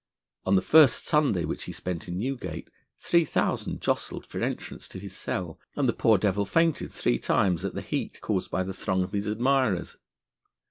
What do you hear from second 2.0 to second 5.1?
in Newgate, three thousand jostled for entrance to